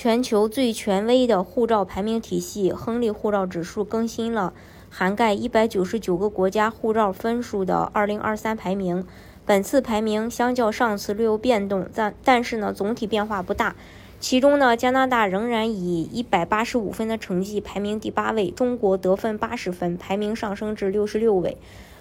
[0.00, 4.52] 全球最权威的护照排名体系——亨利护照指数更新了。
[4.88, 9.04] 涵盖一百九十九个国家护照分数的二零二三排名，
[9.44, 13.74] 本次排名相较上次略有变动，但但是呢总体变化不大。
[14.20, 21.56] 其中呢，加拿大仍然以一百八十五分的成绩排名第八位，中国得分八十分，排名上升至六十六位。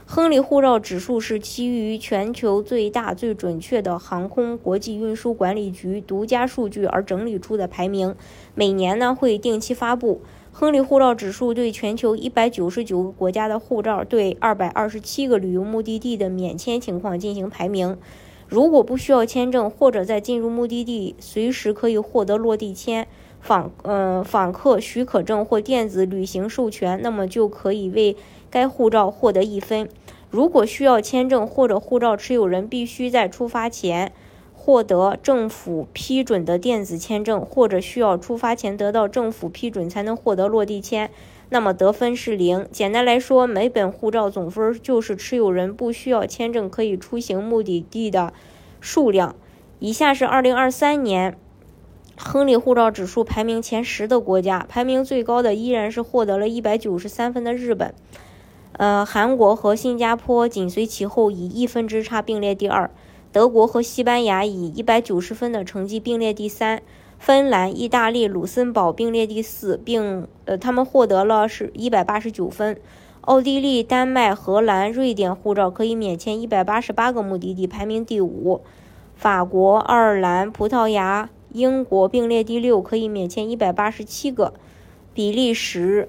[0.10, 8.16] 亨利护照指数是基于全球最大、最准确的航空国际运输管理局独家数据而整理出的排名，
[8.56, 10.22] 每年呢会定期发布。
[10.54, 17.98] 亨利护照指数对全球一百九十九个国家的护照对二百二十七个旅游目的地的免签情况进行排名。
[18.48, 23.07] 如果不需要签证，或者在进入目的地随时可以获得落地签、
[23.41, 28.15] 访呃访客许可证或电子旅行授权，那么就可以为
[28.49, 29.90] 该护照获得一分。
[30.29, 34.12] 如果需要签证，或者护照持有人必须在出发前。
[34.59, 41.09] 获得政府批准的电子签证，或者需要出发前得到政府批准才能获得落地签，
[41.49, 42.67] 那么得分是零。
[42.71, 48.34] 简单来说，每本护照总分就是持有人不需要签证可以出行目的地的
[48.81, 49.35] 数量。
[49.79, 51.37] 以下是2023年
[52.18, 57.93] 亨利护照指数排名前十的国家，排名最高的依然是获得了一百九十三分的日本，
[58.73, 62.90] 呃，韩国和新加坡紧随其后，以一分之差并列第二。
[63.31, 66.81] 德国和西班牙以一百九十分的成绩并列第三，
[67.19, 72.78] 芬兰、意大利、卢森堡并列第四，并呃，他们获得了是一百八十九分。
[73.22, 78.62] 奥地利、丹麦、荷兰、瑞典护照可以免签一百八十八个目的地，排名第五。
[79.16, 84.53] 法国、爱尔兰、葡萄牙、英国并列第六，可以免签一百八十七个。
[85.13, 86.08] 比利时。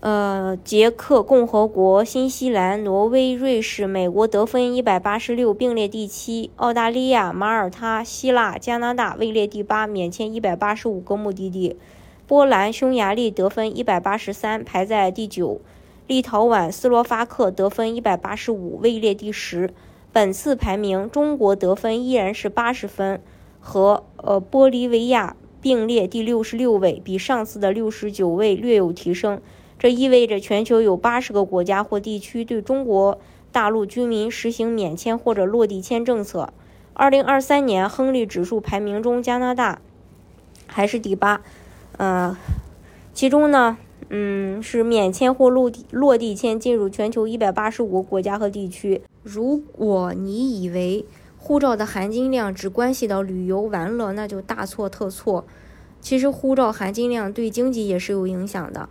[0.00, 11.76] 呃，捷克共和国、新西兰、挪威、瑞士、美国得分一百八十六，并列第七；澳大利亚、马耳他、希腊、加拿大位列第八，免签一百八十五个目的地；
[12.26, 15.60] 波兰、匈牙利得分一百八十三，排在第九；
[16.06, 19.70] 立陶宛、斯洛伐克得分一百八十五，位列第十。
[20.12, 23.20] 本次排名，中国得分依然是八十分，
[23.60, 29.40] 和呃玻利维亚并列第六十六位，比上次的六十九位略有提升。
[29.78, 33.18] 这意味着全球有八十个国家或地区对中国
[33.52, 36.52] 大陆居民实行免签或者落地签政策。
[36.94, 39.80] 二零二三年亨利指数排名中，加拿大
[40.66, 41.42] 还是第八。
[41.98, 42.36] 呃，
[43.12, 43.76] 其中呢，
[44.08, 49.02] 嗯，是免签或落地落地签进入全球一百八十五个国家和地区。
[49.22, 51.04] 如果你以为
[51.38, 55.44] 护照的含金量只关系到旅游玩乐，那就大错特错。
[56.00, 58.88] 其实护照含金量对经济也是有影响的。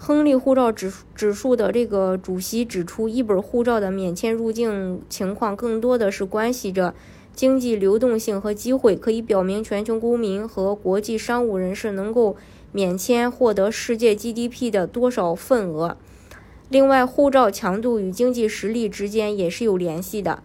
[0.00, 6.94] 亨利护照指指数的这个主席指出，一本护照的免签入境情况更多的是关系着
[7.34, 12.36] 经济流动性和机会，可以表明全球公民和国际商务人士能够
[12.70, 15.96] 免签获得世界 GDP 的多少份额。
[16.68, 20.42] 另外，护照强度与经济实力之间也是有联系的。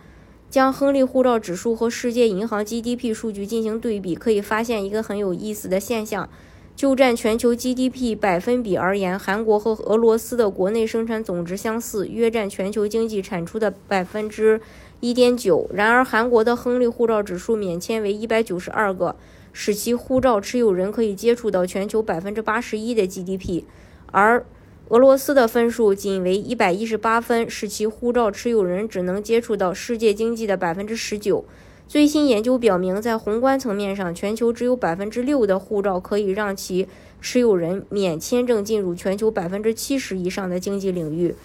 [0.49, 6.29] 将亨利护照指数和世界银行 GDP 数据进行对比，可以发现一个很有意思的现象。
[6.75, 14.59] 就占全球 GDP 百分比而言，韩国和俄罗斯的国内生产总值相似，约占全球经济产出的百分之
[14.99, 15.69] 一点九。
[15.73, 19.15] 然而，韩国的亨利护照指数免签为一百九十二个，
[19.53, 23.63] 使其护照持有人可以接触到全球百分之八十一的 GDP，
[24.11, 24.43] 而
[24.89, 31.45] 俄罗斯的分数仅为一百一十八分，使其护照持有人只能接触到世界经济的百分之十九。
[31.87, 36.87] 最新研究表明，在宏观层面上，全球只有百分之六的护照可以让其
[37.21, 41.35] 持有人免签证进入全球百分之七十以上的经济领域。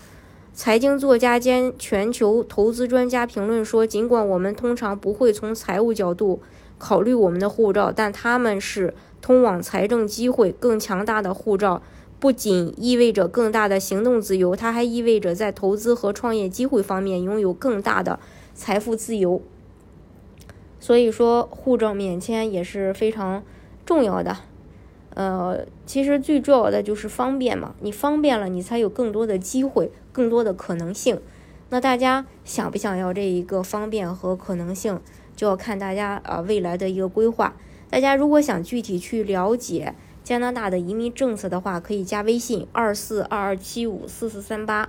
[0.54, 6.40] 财经作家兼全球投资专家评论说：“尽管我们通常不会从财务角度
[6.78, 11.82] 考虑我们的护照，但他们是通往财政机会更强大的护照。
[12.18, 18.18] 不仅意味着更大的行动自由，它还意味着在投资和创业机会方面拥有更大的
[18.54, 19.42] 财富自由。”
[20.80, 23.42] 所以说，护照免签也是非常
[23.84, 24.36] 重要的。
[25.14, 31.20] 呃，其实最重要的就是方便嘛，你方便了，你才有更多的机会，更多的可能性。
[31.70, 35.00] 那大家想不想要这一个方便和可能性，
[35.34, 37.56] 就要看大家啊未来的一个规划。
[37.90, 44.88] 大家如果想具体去了解加拿大的移民政策的话，可以加微信二四二二七五四四三八。